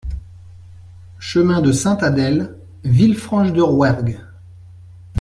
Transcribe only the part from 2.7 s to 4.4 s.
Villefranche-de-Rouergue